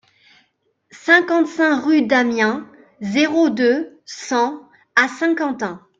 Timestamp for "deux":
3.51-4.01